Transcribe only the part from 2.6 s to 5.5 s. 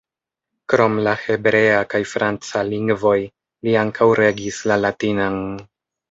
lingvoj li ankaŭ regis la latinan.